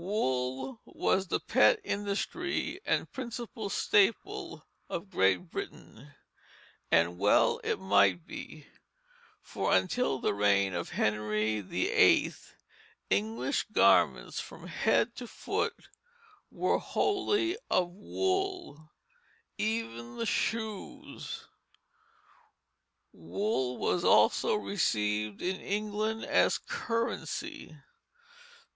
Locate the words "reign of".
10.33-10.89